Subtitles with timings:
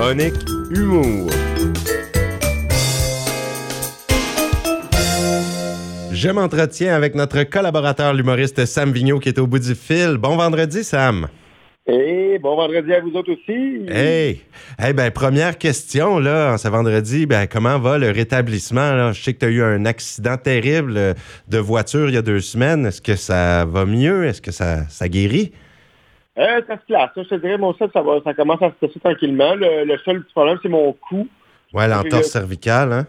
[0.00, 0.32] Chronique
[0.70, 1.28] Humour.
[6.10, 10.16] Je m'entretiens avec notre collaborateur, l'humoriste Sam Vigneault, qui est au bout du fil.
[10.16, 11.28] Bon vendredi, Sam.
[11.86, 13.90] Et bon vendredi à vous autres aussi.
[13.90, 14.40] Hey,
[14.78, 19.12] hey ben première question là, ce vendredi, ben comment va le rétablissement là?
[19.12, 21.14] Je sais que tu as eu un accident terrible
[21.46, 22.86] de voiture il y a deux semaines.
[22.86, 24.24] Est-ce que ça va mieux?
[24.24, 25.52] Est-ce que ça, ça guérit?
[26.38, 27.10] Euh, Ça se place.
[27.16, 29.54] Je te dirais, mon ça, ça, va, ça commence à se passer tranquillement.
[29.54, 31.28] Le, seul petit problème, c'est mon cou.
[31.72, 33.06] Ouais, l'entorse cervicale, hein?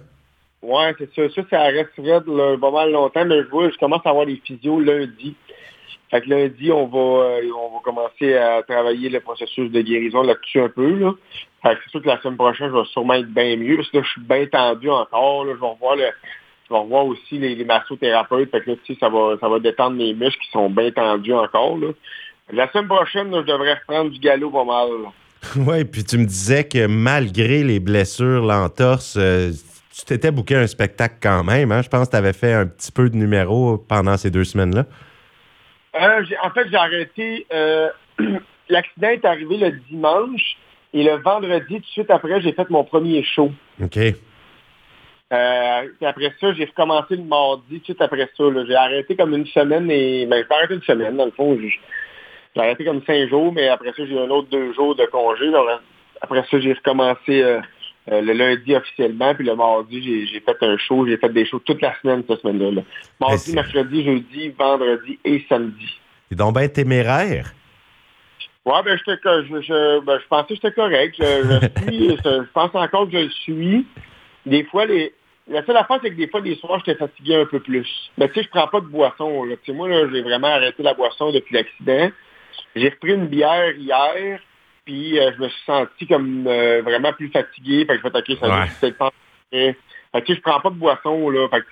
[0.62, 1.34] Ouais, c'est ça.
[1.34, 4.40] Ça, ça reste là, pas mal longtemps, mais je vois, je commence à avoir des
[4.46, 5.36] physios lundi.
[6.12, 10.24] Fait que lundi, on va, euh, on va commencer à travailler le processus de guérison
[10.24, 11.00] là-dessus un peu.
[11.00, 11.14] Là.
[11.64, 13.78] Fait que c'est sûr que la semaine prochaine, je vais sûrement être bien mieux.
[13.78, 15.46] Parce que là, je suis bien tendu encore.
[15.46, 15.54] Là.
[15.56, 16.04] Je vais revoir le,
[16.66, 18.52] je vais revoir aussi les, les massothérapeutes.
[18.52, 20.92] Fait que là, tu sais, ça va, ça va détendre mes muscles qui sont bien
[20.92, 21.78] tendus encore.
[21.78, 21.88] Là.
[22.52, 24.90] La semaine prochaine, je devrais reprendre du galop pas mal.
[25.56, 29.52] Oui, puis tu me disais que malgré les blessures, l'entorse, euh,
[29.92, 31.72] tu t'étais booké un spectacle quand même.
[31.72, 31.82] Hein?
[31.82, 34.86] Je pense que tu avais fait un petit peu de numéros pendant ces deux semaines-là.
[35.96, 37.48] Euh, en fait, j'ai arrêté.
[37.52, 37.90] Euh,
[38.70, 40.58] l'accident est arrivé le dimanche
[40.94, 43.52] et le vendredi, tout de suite après, j'ai fait mon premier show.
[43.82, 43.98] OK.
[43.98, 48.44] Euh, après ça, j'ai recommencé le mardi, tout de suite après ça.
[48.68, 50.26] J'ai arrêté comme une semaine et.
[50.26, 51.58] Ben, j'ai arrêté une semaine, dans le fond.
[52.56, 55.06] J'ai arrêté comme cinq jours, mais après ça, j'ai eu un autre deux jours de
[55.06, 55.50] congé.
[56.22, 57.62] après ça, j'ai recommencé euh,
[58.08, 61.82] le lundi officiellement, puis le mardi, j'ai fait un show, j'ai fait des shows toute
[61.82, 62.82] la semaine cette semaine-là.
[63.20, 66.00] Mardi, mercredi, jeudi, vendredi et samedi.
[66.30, 67.54] C'est donc bien téméraire.
[68.66, 71.16] Ouais, ben, je, je, ben, je pensais que j'étais correct.
[71.18, 73.88] Je, suis, je, pense encore que je le suis.
[74.46, 75.14] Des fois, les,
[75.48, 78.12] la seule affaire, c'est que des fois, les soirs, j'étais fatigué un peu plus.
[78.18, 79.44] Mais tu sais, je prends pas de boisson.
[79.44, 79.56] Là.
[79.70, 82.12] moi, là, j'ai vraiment arrêté la boisson depuis l'accident.
[82.76, 84.40] J'ai repris une bière hier.
[84.86, 87.86] Puis euh, je me suis senti comme euh, vraiment plus fatigué.
[87.86, 89.20] Fait que je me OK, ça
[89.52, 89.76] ouais.
[90.12, 91.48] Fait que je prends pas de boisson, là.
[91.50, 91.70] Fait que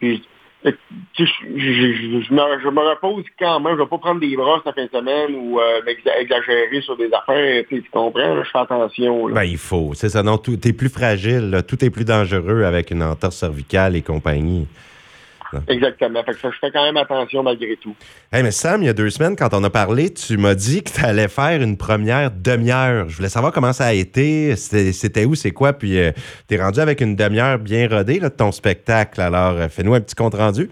[0.00, 0.22] tu sais,
[0.64, 1.24] je,
[1.58, 3.74] je, me, je, me, repose quand même.
[3.76, 5.80] Je vais pas prendre des brosses la fin de semaine ou euh,
[6.20, 7.64] exagérer sur des affaires.
[7.68, 8.42] Tu comprends?
[8.42, 9.28] je fais attention.
[9.28, 9.92] Ben, il faut.
[9.94, 10.22] C'est ça.
[10.22, 11.62] Non, tout est plus fragile.
[11.68, 14.66] Tout est plus dangereux avec une entorse cervicale et compagnie.
[15.68, 16.22] Exactement.
[16.24, 17.94] Fait que je fais quand même attention malgré tout.
[18.32, 20.82] Hey, mais Sam, il y a deux semaines, quand on a parlé, tu m'as dit
[20.82, 23.08] que tu allais faire une première demi-heure.
[23.08, 26.12] Je voulais savoir comment ça a été, c'était où, c'est quoi, puis euh,
[26.48, 29.20] tu es rendu avec une demi-heure bien rodée de ton spectacle.
[29.20, 30.70] Alors, euh, fais-nous un petit compte rendu.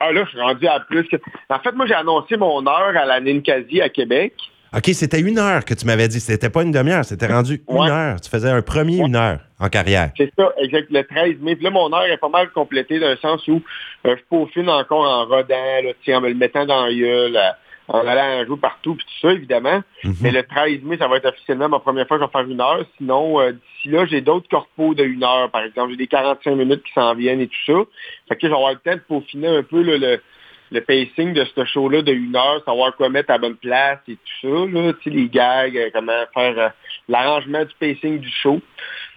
[0.00, 1.16] Ah là, je suis rendu à plus que...
[1.48, 4.34] En fait, moi, j'ai annoncé mon heure à la Ninkasi à Québec.
[4.76, 6.20] OK, c'était une heure que tu m'avais dit.
[6.20, 8.20] C'était pas une demi-heure, c'était rendu une heure.
[8.20, 10.10] Tu faisais un premier une heure en carrière.
[10.18, 10.88] C'est ça, exact.
[10.90, 11.56] Le 13 mai.
[11.56, 13.62] Puis là, mon heure est pas mal complétée d'un sens où
[14.06, 17.38] euh, je peaufine encore en rodant, là, en me le mettant dans l'œil,
[17.88, 19.82] en allant jouer partout, puis tout ça, évidemment.
[20.04, 20.14] Mhm.
[20.20, 22.50] Mais le 13 mai, ça va être officiellement ma première fois que je vais faire
[22.50, 22.84] une heure.
[22.98, 25.92] Sinon, euh, d'ici là, j'ai d'autres corpos de une heure, par exemple.
[25.92, 27.78] J'ai des 45 minutes qui s'en viennent et tout ça.
[28.28, 30.20] Fait que je vais avoir le temps de peaufiner un peu le
[30.72, 34.16] le pacing de ce show-là de une heure, savoir quoi mettre à bonne place et
[34.16, 36.68] tout ça, là, les gags, euh, comment faire euh,
[37.08, 38.60] l'arrangement du pacing du show.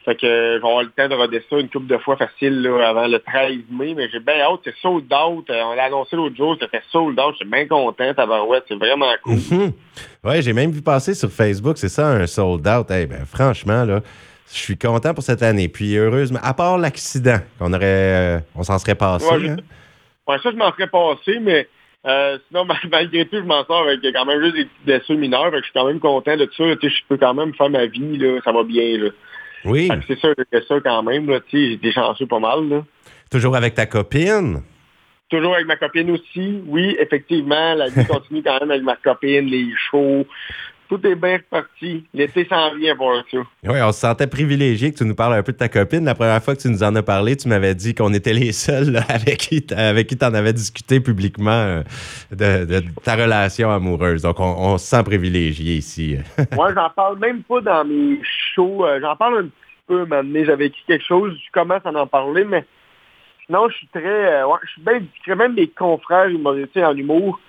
[0.05, 2.17] Fait que euh, je vais avoir le temps de roder ça une couple de fois
[2.17, 5.45] facile là, avant le 13 mai, mais j'ai bien hâte, c'est sold out.
[5.49, 8.13] on l'a annoncé l'autre jour, c'était sold out, je suis bien content,
[8.47, 9.33] ouais, c'est vraiment cool.
[9.35, 9.73] Mhm.
[10.23, 12.87] Ouais, j'ai même vu passer sur Facebook, c'est ça, un sold out.
[12.91, 14.01] Eh ben, franchement, là.
[14.51, 15.67] Je suis content pour cette année.
[15.67, 19.27] Puis heureusement, à part l'accident, qu'on aurait, on s'en serait passé.
[19.47, 19.57] hein?
[20.37, 21.67] Ça, je m'en serais passé, mais
[22.05, 25.51] euh, sinon, malgré tout, je m'en sors avec quand même juste des petites blessures mineures.
[25.55, 26.63] je suis quand même content de ça.
[26.81, 28.17] Je peux quand même faire ma vie.
[28.17, 28.97] Là, ça va bien.
[28.97, 29.09] Là.
[29.65, 29.89] Oui.
[30.07, 31.39] C'est sûr que ça quand même.
[31.51, 32.69] J'ai des chanceux pas mal.
[32.69, 32.83] Là.
[33.29, 34.61] Toujours avec ta copine?
[35.29, 36.61] Toujours avec ma copine aussi.
[36.65, 40.25] Oui, effectivement, la vie continue quand même avec ma copine, les shows,
[40.89, 42.03] tout est bien reparti.
[42.13, 43.37] L'été s'en vient pour ça.
[43.63, 46.03] Oui, on se sentait privilégié que tu nous parles un peu de ta copine.
[46.03, 48.51] La première fois que tu nous en as parlé, tu m'avais dit qu'on était les
[48.51, 51.83] seuls avec qui tu en avais discuté publiquement euh,
[52.31, 54.23] de, ta relation amoureuse.
[54.23, 56.17] Donc, on, se sent privilégié ici.
[56.55, 58.19] Moi, j'en parle même pas dans mes
[58.55, 58.85] shows.
[58.85, 59.51] Euh, j'en parle un petit
[59.87, 62.65] peu, mais j'avais écrit quelque chose, je commence à en parler, mais
[63.45, 64.41] sinon, je suis très...
[64.41, 65.35] Euh, ouais, je suis bien discret.
[65.35, 67.39] Même mes confrères humoristes en humour,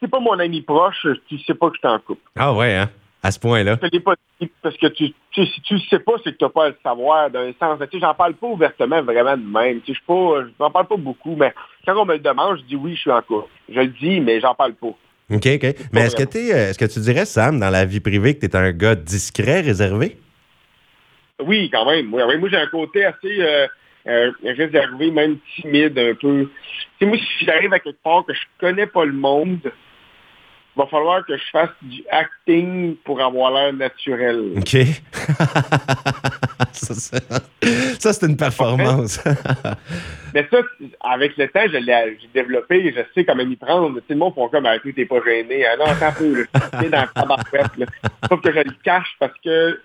[0.00, 2.20] c'est pas mon ami proche, tu sais pas que je t'en coupe.
[2.36, 2.90] Ah ouais, hein?
[3.22, 3.78] À ce point-là.
[3.78, 6.76] Parce que tu, tu, si tu sais pas, c'est que tu n'as pas à le
[6.82, 7.78] savoir d'un sens.
[7.80, 9.80] Tu sais, j'en parle pas ouvertement vraiment de même.
[9.80, 11.54] Tu sais, je n'en parle pas beaucoup, mais
[11.86, 13.48] quand on me le demande, je dis oui, je suis en couple.
[13.70, 14.88] Je le dis, mais j'en parle pas.
[14.88, 15.74] OK, OK.
[15.94, 18.46] Mais est-ce que, es, est-ce que tu dirais, Sam, dans la vie privée, que tu
[18.46, 20.18] es un gars discret, réservé?
[21.42, 22.06] Oui, quand même.
[22.06, 22.20] Moi,
[22.50, 23.66] j'ai un côté assez euh,
[24.06, 26.50] euh, réservé, même timide un peu.
[26.50, 26.50] Tu
[27.00, 29.72] sais, moi, si j'arrive à quelque part que je connais pas le monde,
[30.76, 34.54] va falloir que je fasse du acting pour avoir l'air naturel.
[34.56, 34.76] OK.
[36.72, 39.22] ça, c'est une performance.
[40.34, 40.58] Mais ça,
[41.00, 43.94] avec le temps, je l'ai développé et je sais comment m'y prendre.
[44.00, 45.64] Tu sais, le monde font comme, ah, tu t'es pas gêné.
[45.64, 46.46] Ah non, attends un peu,
[46.90, 47.86] dans la
[48.28, 49.80] Sauf que je le cache parce que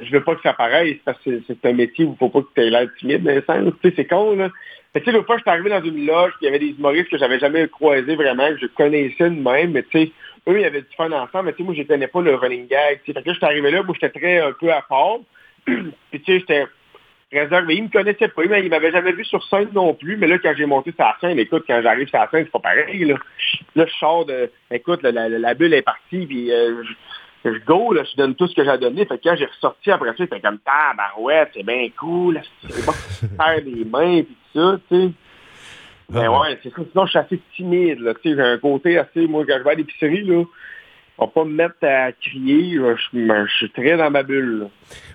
[0.00, 2.40] je veux pas que ça paraisse parce que c'est un métier où il faut pas
[2.40, 3.72] que tu aies l'air timide, dans le sens.
[3.82, 4.50] Tu sais, c'est con, là.
[4.94, 6.74] Mais tu sais, l'autre fois, je suis arrivé dans une loge, il y avait des
[6.78, 10.12] humoristes que j'avais jamais croisés vraiment, que je connaissais de même, mais tu sais,
[10.48, 12.66] eux, ils avaient du fun ensemble, mais tu sais, moi, je connais pas le running
[12.66, 13.12] gag, tu sais.
[13.12, 15.18] Fait que là, je suis arrivé là, moi, j'étais très un peu à part.
[15.64, 16.66] Puis tu sais, j'étais
[17.32, 17.76] réservé.
[17.76, 20.16] Il me connaissait pas, mais il m'avait jamais vu sur scène non plus.
[20.16, 22.58] Mais là, quand j'ai monté sa scène, écoute, quand j'arrive sur la scène, c'est pas
[22.58, 23.16] pareil, là.
[23.76, 26.82] Je sors de, écoute, la, bulle est partie, puis euh,
[27.44, 29.06] je go, là, je donne tout ce que j'ai donné.
[29.06, 32.92] Fait que quand j'ai ressorti après ça, c'était comme tabarouette, c'est bien cool, c'est pas
[33.44, 35.12] faire des mains pis tout ça, tu sais.
[36.10, 36.82] Mais ah ouais, c'est ça.
[36.90, 38.14] Sinon, je suis assez timide, là.
[38.14, 40.44] Tu sais, j'ai un côté assez, moi, quand je vais à l'épicerie, là,
[41.18, 42.76] on va pas me mettre à crier.
[42.76, 44.68] Je, suis très dans ma bulle.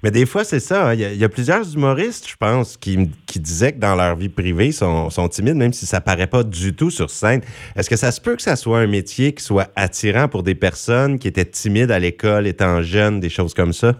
[0.03, 0.89] Mais des fois, c'est ça.
[0.89, 0.93] Hein.
[0.93, 4.71] Il y, a plusieurs humoristes, je pense, qui, qui, disaient que dans leur vie privée,
[4.71, 7.41] sont, sont timides, même si ça paraît pas du tout sur scène.
[7.75, 10.55] Est-ce que ça se peut que ça soit un métier qui soit attirant pour des
[10.55, 13.93] personnes qui étaient timides à l'école, étant jeunes, des choses comme ça?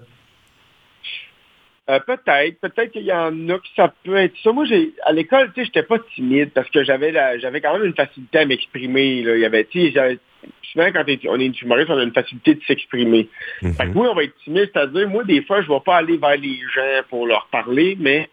[1.90, 4.52] Euh, peut-être, peut-être qu'il y en a que ça peut être ça.
[4.52, 7.86] Moi, j'ai à l'école, tu sais, j'étais pas timide parce que j'avais j'avais quand même
[7.86, 9.20] une facilité à m'exprimer.
[9.20, 10.20] Il y avait, tu sais,
[10.64, 13.30] souvent quand on est une humoriste, on a une facilité de s'exprimer.
[13.62, 16.36] Mm oui, on va être timide, c'est-à-dire, moi, des fois, je vais pas aller vers
[16.36, 18.30] les gens pour leur parler, mais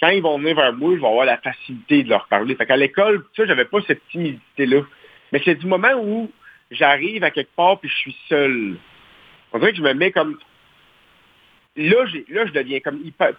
[0.00, 2.54] quand ils vont venir vers moi, je vais avoir la facilité de leur parler.
[2.56, 4.82] Fait qu'à l'école, tu sais, j'avais pas cette timidité-là.
[5.32, 6.30] Mais c'est du moment où
[6.70, 8.76] j'arrive à quelque part puis je suis seul.
[9.52, 10.38] On dirait que je me mets comme
[11.78, 13.32] là, là, je deviens comme hyper,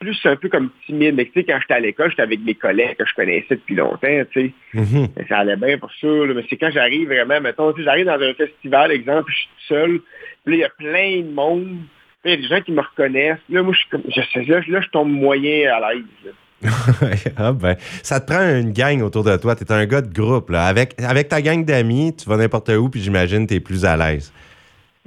[0.00, 1.14] plus un peu comme timide.
[1.14, 3.74] Mais tu sais, quand j'étais à l'école, j'étais avec mes collègues que je connaissais depuis
[3.74, 4.52] longtemps, tu sais.
[4.74, 5.28] Mm-hmm.
[5.28, 6.06] Ça allait bien pour ça.
[6.34, 10.00] mais c'est quand j'arrive vraiment, mettons, j'arrive dans un festival, exemple, je suis tout seul.
[10.44, 11.78] Puis là, il y a plein de monde.
[12.24, 13.38] il y a des gens qui me reconnaissent.
[13.48, 16.34] Là, moi, je suis comme, je, là, là, je tombe moyen à l'aise.
[17.36, 19.54] ah ben, ça te prend une gang autour de toi.
[19.54, 20.50] Tu es un gars de groupe.
[20.50, 20.64] Là.
[20.64, 23.84] Avec, avec ta gang d'amis, tu vas n'importe où, puis j'imagine que tu es plus
[23.84, 24.32] à l'aise.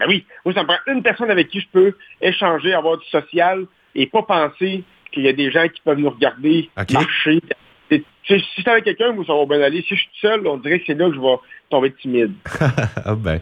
[0.01, 3.05] Ben oui, moi, ça me prend une personne avec qui je peux échanger, avoir du
[3.09, 7.39] social et pas penser qu'il y a des gens qui peuvent nous regarder marcher.
[7.91, 9.83] si je avec quelqu'un, moi, ça va bien aller.
[9.83, 11.35] Si je suis seul, on dirait que c'est là que je vais
[11.69, 12.33] tomber timide.
[13.05, 13.41] ah ben.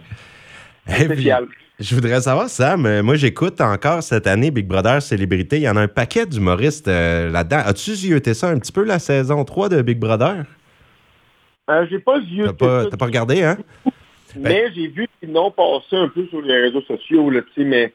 [0.85, 1.45] spécial.
[1.79, 5.57] je voudrais savoir, Sam, euh, moi j'écoute encore cette année Big Brother Célébrité.
[5.57, 7.61] Il y en a un paquet d'humoristes euh, là-dedans.
[7.63, 10.43] As-tu zioté ça un petit peu la saison 3 de Big Brother?
[11.69, 13.57] Euh, j'ai pas zioté T'as pas regardé, hein?
[14.35, 17.93] Ben mais j'ai vu qu'ils n'ont passé un peu sur les réseaux sociaux, là, mais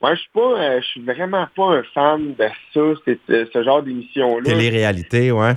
[0.00, 3.62] moi, je suis pas, euh, je suis vraiment pas un fan de ça, euh, ce
[3.62, 4.44] genre d'émission-là.
[4.44, 5.52] Télé-réalité, ouais.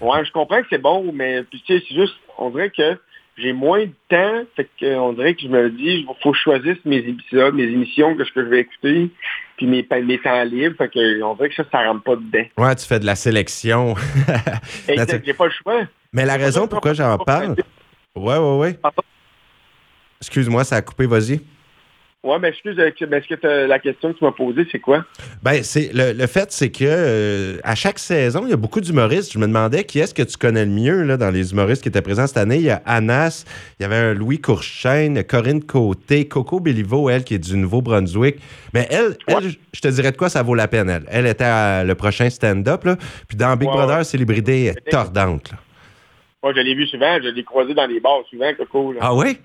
[0.00, 2.96] Ouais, je comprends que c'est bon, mais tu sais, c'est juste, on dirait que
[3.38, 6.42] j'ai moins de temps, fait qu'on dirait que je me dis, il faut que je
[6.42, 9.10] choisisse mes épisodes, mes émissions que, je vais écouter,
[9.56, 12.44] puis mes, mes temps libres, fait qu'on dirait que ça, ça rentre pas dedans.
[12.58, 13.94] Ouais, tu fais de la sélection.
[14.88, 15.82] j'ai pas le choix.
[16.12, 17.56] Mais la raison pourquoi j'en parle...
[18.14, 18.78] Ouais, ouais, ouais.
[20.22, 21.40] Excuse-moi, ça a coupé, vas-y.
[22.24, 25.04] Oui, mais excuse, euh, est-ce que la question que tu m'as posée, c'est quoi?
[25.42, 29.32] Ben, c'est le, fait, c'est que euh, à chaque saison, il y a beaucoup d'humoristes.
[29.32, 31.88] Je me demandais qui est-ce que tu connais le mieux là, dans les humoristes qui
[31.88, 32.58] étaient présents cette année.
[32.58, 33.44] Il y a Anas,
[33.80, 38.36] il y avait un Louis Courchaine, Corinne Côté, Coco Béliveau, elle, qui est du Nouveau-Brunswick.
[38.72, 39.16] Mais elle,
[39.72, 41.04] je te dirais de quoi ça vaut la peine, elle.
[41.10, 42.86] Elle était à le prochain stand-up,
[43.26, 45.50] Puis dans Big Brother, Célébrité, elle est tordante,
[46.40, 48.94] Moi, je l'ai vu souvent, je l'ai croisé dans les bars souvent, Coco.
[49.00, 49.38] Ah oui?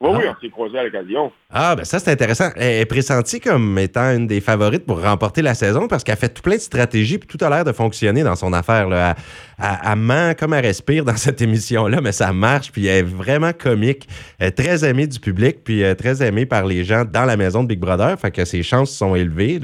[0.00, 0.36] Oui, oui, ah.
[0.36, 1.32] on s'est croisé à l'occasion.
[1.50, 2.50] Ah, ben ça, c'est intéressant.
[2.54, 6.28] Elle est pressentie comme étant une des favorites pour remporter la saison parce qu'elle fait
[6.28, 8.88] tout plein de stratégies et tout a l'air de fonctionner dans son affaire.
[8.88, 9.16] Là.
[9.58, 12.70] Elle, ment comme elle respire dans cette émission-là, mais ça marche.
[12.70, 14.08] Puis elle est vraiment comique.
[14.38, 17.64] Elle est très aimée du public puis très aimée par les gens dans la maison
[17.64, 18.16] de Big Brother.
[18.20, 19.58] Fait que ses chances sont élevées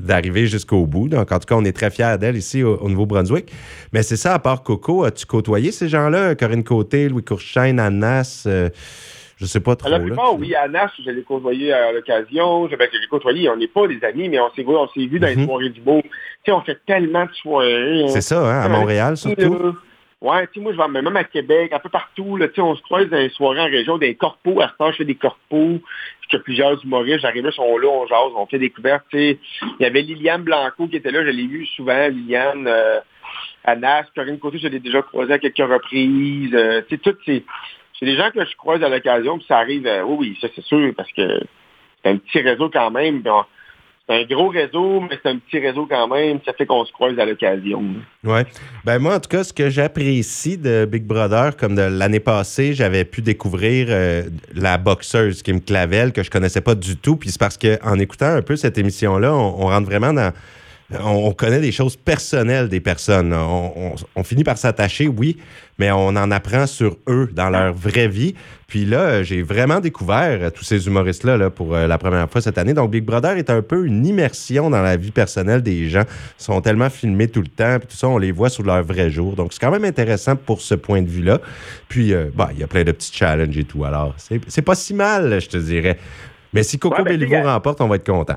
[0.00, 1.08] d'arriver jusqu'au bout.
[1.08, 3.52] Donc, en tout cas, on est très fiers d'elle ici au, Nouveau-Brunswick.
[3.92, 6.34] Mais c'est ça, à part Coco, as-tu côtoyé ces gens-là?
[6.34, 8.42] Corinne Côté, Louis Courchaine, Annas...
[8.48, 8.70] Euh,
[9.38, 9.88] je sais pas trop.
[9.88, 12.66] La plupart, oui, Anas, je l'ai côtoyé à l'occasion.
[12.66, 15.06] Ben, je l'ai côtoyé, on n'est pas des amis, mais on s'est vu, on s'est
[15.06, 15.46] vu dans les mhm.
[15.46, 16.02] soirées du beau.
[16.02, 16.10] Tu
[16.46, 18.04] sais, on fait tellement de soirées.
[18.04, 18.08] Hein.
[18.08, 19.76] C'est ça, hein, à Montréal surtout.
[20.20, 22.60] Ouais, tu sais, moi, je vais même à Québec, un peu partout, là, tu sais,
[22.60, 25.04] on se croise dans les soirées en région, des corpos, à ce temps, je fais
[25.04, 25.80] des corpos,
[26.28, 29.38] que plusieurs humoristes, j'arrive là, sont là, on jase, on fait des couvertes, tu sais.
[29.78, 32.98] Il y avait Liliane Blanco qui était là, je l'ai vu souvent, Liliane, euh,
[33.64, 37.44] Anas, Corinne Côté, je l'ai déjà croisé à quelques reprises, euh, tu sais, toutes ces
[37.98, 40.64] c'est des gens que je croise à l'occasion, puis ça arrive, euh, oui, ça c'est
[40.64, 41.40] sûr, parce que
[42.02, 43.22] c'est un petit réseau quand même.
[44.08, 46.38] un gros réseau, mais c'est un petit réseau quand même.
[46.46, 47.84] Ça fait qu'on se croise à l'occasion.
[48.24, 48.40] Oui.
[48.84, 52.72] Ben moi, en tout cas, ce que j'apprécie de Big Brother, comme de l'année passée,
[52.72, 54.22] j'avais pu découvrir euh,
[54.54, 57.16] la boxeuse Kim Clavel, que je connaissais pas du tout.
[57.16, 60.32] Puis c'est parce qu'en écoutant un peu cette émission-là, on rentre vraiment dans
[60.90, 63.34] on, connaît des choses personnelles des personnes.
[63.34, 65.36] On, finit par s'attacher, oui,
[65.78, 68.34] mais on en apprend sur eux dans leur vraie vie.
[68.66, 72.58] Puis là, j'ai vraiment découvert tous ces humoristes-là là, pour euh, la première fois cette
[72.58, 72.74] année.
[72.74, 76.04] Donc, Big Brother est un peu une immersion dans la vie personnelle des gens.
[76.38, 78.82] Ils sont tellement filmés tout le temps, puis tout ça, on les voit sous leur
[78.82, 79.36] vrai jour.
[79.36, 81.40] Donc, c'est quand même intéressant pour ce point de vue-là.
[81.88, 83.84] Puis, euh, bah, il y a plein de petits challenges et tout.
[83.84, 85.98] Alors, c'est pas si mal, je te dirais.
[86.52, 88.36] Mais si Coco ouais, remporte, on va être content.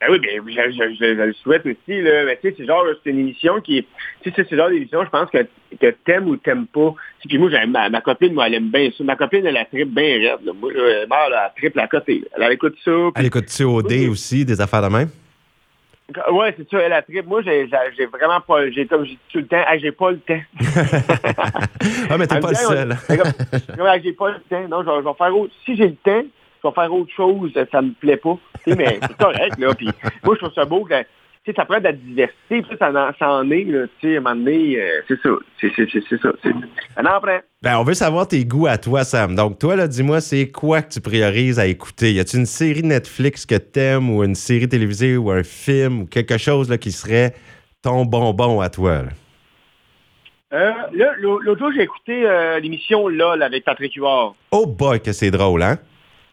[0.00, 2.24] Ben oui, ben, je, je, le souhaite aussi, là.
[2.24, 3.86] Mais tu sais, c'est genre, c'est une émission qui
[4.22, 5.46] Tu sais, c'est ce genre d'émission, je pense que,
[5.78, 6.94] que t'aimes ou t'aimes pas.
[7.28, 9.04] Puis moi, ma, ma copine, moi, elle aime bien ça.
[9.04, 10.52] Ma copine, elle a tripe bien raide, là.
[10.58, 12.24] Moi, elle mort, elle tripe à côté.
[12.34, 12.90] Elle écoute ça.
[13.14, 15.10] Elle écoute COD aussi, des affaires de même?
[16.32, 17.26] Ouais, c'est ça, elle a tripe.
[17.26, 17.66] Moi, j'ai
[18.06, 20.40] vraiment pas, j'ai comme j'ai tout le temps, ah, j'ai pas le temps.
[22.08, 22.96] ah, mais t'es pas le seul.
[24.02, 24.68] j'ai pas le temps.
[24.68, 25.52] Non, je, je vais faire autre.
[25.66, 26.24] Si j'ai le temps,
[26.62, 28.38] je vais faire autre chose, ça me plaît pas.
[28.66, 29.74] mais c'est correct, là.
[29.74, 29.88] Puis
[30.24, 30.94] moi, je trouve ça beau que
[31.56, 34.22] ça prend de la diversité, puis ça, ça, en est, là, tu sais, à un
[34.22, 37.20] moment donné, euh, c'est ça, c'est ça, c'est en
[37.62, 39.34] Ben, on veut savoir tes goûts à toi, Sam.
[39.34, 42.12] Donc, toi, là, dis-moi, c'est quoi que tu priorises à écouter?
[42.12, 46.06] Y a-t-il une série Netflix que t'aimes, ou une série télévisée, ou un film, ou
[46.06, 47.34] quelque chose, là, qui serait
[47.82, 49.08] ton bonbon à toi, là?
[50.52, 50.72] Euh,
[51.20, 54.34] l'autre jour, j'ai écouté euh, l'émission LOL avec Patrick Huard.
[54.50, 55.78] Oh boy, que c'est drôle, hein?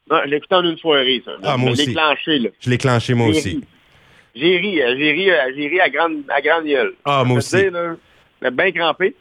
[0.10, 1.32] Non, je l'ai écouté en une soirée, ça.
[1.44, 2.50] Ah, moi je l'ai clenché, là.
[2.60, 3.62] Je l'ai clenché, moi aussi.
[4.40, 6.94] J'ai ri, euh, j'ai ri, euh, j'ai ri à grande, à grande gueule.
[7.06, 7.58] Ah, moi aussi.
[8.42, 9.16] Bien crampé.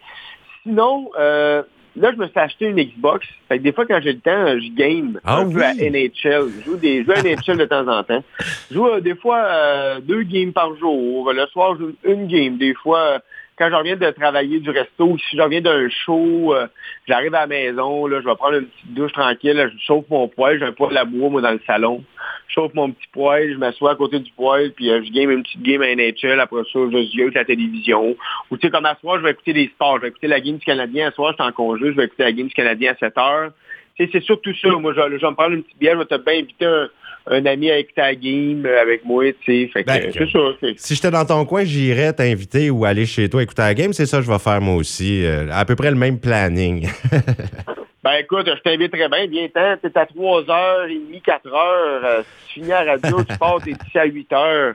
[0.62, 1.62] Sinon, euh,
[1.96, 3.26] là, je me suis acheté une Xbox.
[3.48, 6.50] Fait que des fois, quand j'ai le temps, je game ah, un peu à NHL.
[6.58, 8.22] Je joue des jeux à NHL de temps en temps.
[8.70, 11.32] Je joue des fois deux games par jour.
[11.32, 12.58] Le soir, je joue une game.
[12.58, 13.20] Des fois,
[13.58, 16.66] quand je reviens de travailler du resto, si je reviens d'un show, euh,
[17.08, 20.28] j'arrive à la maison, là, je vais prendre une petite douche tranquille, je chauffe mon
[20.28, 22.04] poêle, j'ai un poêle à bois, moi, dans le salon.
[22.48, 25.30] Je chauffe mon petit poêle, je m'assois à côté du poêle, puis euh, je game
[25.30, 28.14] une petite game à NHL, après ça, je avec la télévision.
[28.50, 30.40] Ou tu sais, comme à soir, je vais écouter des sports, je vais écouter la
[30.40, 32.54] game du Canadien, à soir, je suis en congé, je vais écouter la game du
[32.54, 33.52] Canadien à 7 heures.
[33.96, 34.68] C'est surtout ça.
[34.68, 36.88] Moi, je, je vais me prendre une petite bière, je vais te bien inviter un,
[37.28, 39.82] un ami avec ta game euh, avec moi, tu sais.
[39.84, 40.38] Ben, c'est ça.
[40.76, 43.92] Si j'étais dans ton coin, j'irais t'inviter ou aller chez toi écouter la game.
[43.92, 45.24] C'est ça que je vais faire moi aussi.
[45.24, 46.88] Euh, à peu près le même planning.
[48.04, 49.26] ben écoute, je t'inviterais bien.
[49.26, 51.50] Viens temps, t'es à 3h30, 4h.
[51.52, 54.74] Euh, tu finis à la radio, tu pars, t'es ici à 8h.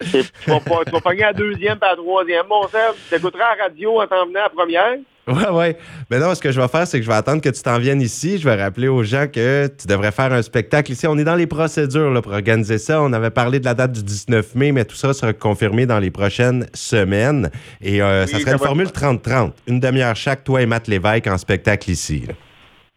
[0.00, 2.46] Tu vas, pas, tu vas pogner à la deuxième pas à la troisième.
[2.48, 4.98] Bon, ça, t'écouteras à la radio en t'en venant à la première?
[5.32, 5.76] Ouais, ouais.
[6.10, 7.78] Mais non, ce que je vais faire, c'est que je vais attendre que tu t'en
[7.78, 8.38] viennes ici.
[8.38, 11.06] Je vais rappeler aux gens que tu devrais faire un spectacle ici.
[11.06, 13.02] On est dans les procédures là, pour organiser ça.
[13.02, 15.98] On avait parlé de la date du 19 mai, mais tout ça sera confirmé dans
[15.98, 17.50] les prochaines semaines.
[17.82, 19.52] Et euh, ça serait une formule 30-30.
[19.66, 22.24] Une demi-heure chaque, toi et Matt Lévesque en spectacle ici.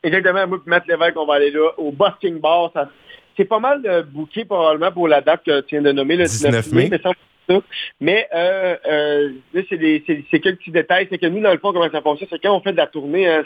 [0.01, 0.47] Exactement.
[0.47, 2.71] Moi et Matt Lévesque, on va aller là au Busking Bar.
[3.35, 6.25] C'est pas mal de bouquets probablement pour la date que tu viens de nommer, le
[6.25, 6.89] 19, mai.
[6.91, 6.99] Mais
[7.53, 11.07] euh, euh, c'est quelques petits détails.
[11.09, 12.87] C'est que nous, dans le fond, comment ça fonctionne, c'est quand on fait de la
[12.87, 13.43] tournée, hein,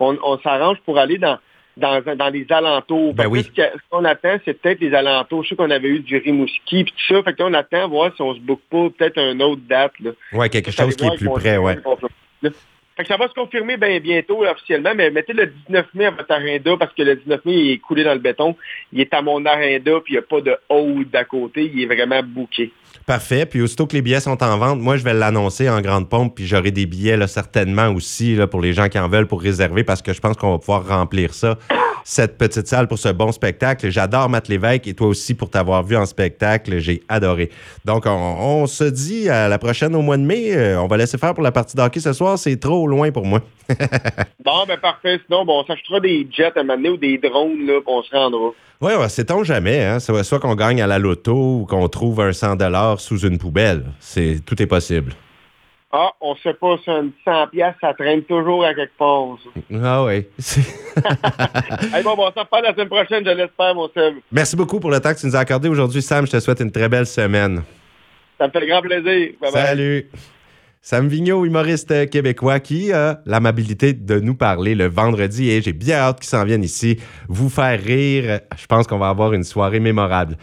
[0.00, 1.38] on, s'arrange pour aller dans,
[1.76, 3.14] dans, dans les alentours.
[3.14, 3.48] Ben oui.
[3.56, 5.44] Ce qu'on attend, c'est peut-être les alentours.
[5.44, 7.22] Je sais qu'on avait eu du Rimouski puis tout ça.
[7.22, 9.92] Fait qu'on attend voir si on se boucle pas peut-être une autre date.
[10.00, 10.10] Là.
[10.32, 11.78] Ouais, quelque chose qui est plus près, ouais.
[12.98, 16.10] Fait que ça va se confirmer bien bientôt officiellement, mais mettez le 19 mai à
[16.10, 18.56] votre agenda parce que le 19 mai, il est coulé dans le béton.
[18.92, 21.70] Il est à mon agenda, puis il n'y a pas de haut d'à côté.
[21.72, 22.72] Il est vraiment bouqué.
[23.06, 23.46] Parfait.
[23.46, 26.34] Puis aussitôt que les billets sont en vente, moi, je vais l'annoncer en grande pompe,
[26.34, 29.42] puis j'aurai des billets là, certainement aussi là, pour les gens qui en veulent pour
[29.42, 31.56] réserver parce que je pense qu'on va pouvoir remplir ça
[32.08, 33.90] cette petite salle pour ce bon spectacle.
[33.90, 36.78] J'adore Matt Lévesque et toi aussi pour t'avoir vu en spectacle.
[36.78, 37.50] J'ai adoré.
[37.84, 40.56] Donc, on, se dit à la prochaine au mois de mai.
[40.56, 42.38] Euh, on va laisser faire pour la partie d'hockey ce soir.
[42.38, 43.42] C'est trop loin pour moi.
[44.42, 45.20] bon, ben parfait.
[45.26, 48.52] Sinon, bon, on s'achètera des jets à un ou des drones, là, on se rendra.
[48.80, 49.84] Oui, ouais, c'est-on jamais.
[49.84, 50.00] Hein?
[50.00, 52.56] Soit qu'on gagne à la loto ou qu'on trouve un 100
[52.96, 53.84] sous une poubelle.
[54.00, 55.12] C'est Tout est possible.
[55.90, 59.38] Ah, on sait pas, si un 100 pièces, ça traîne toujours à quelque part.
[59.82, 60.16] Ah oui.
[61.94, 64.16] hey, bon, bon, ça parle la semaine prochaine, je l'espère, mon Sam.
[64.30, 66.26] Merci beaucoup pour le temps que tu nous as accordé aujourd'hui, Sam.
[66.26, 67.62] Je te souhaite une très belle semaine.
[68.38, 69.30] Ça me fait grand plaisir.
[69.40, 70.10] Bye Salut.
[70.80, 75.96] Sam Vigneault, humoriste québécois, qui a l'amabilité de nous parler le vendredi et j'ai bien
[75.96, 78.40] hâte qu'il s'en vienne ici vous faire rire.
[78.56, 80.38] Je pense qu'on va avoir une soirée mémorable.